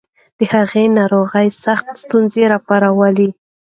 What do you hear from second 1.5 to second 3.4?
د صحت ستونزې راوپارولې.